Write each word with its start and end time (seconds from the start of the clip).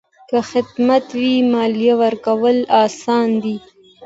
که 0.29 0.37
خدمات 0.51 1.05
وي، 1.19 1.33
مالیه 1.51 1.93
ورکول 2.01 2.57
اسانه 2.83 3.35
دي؟ 3.43 3.55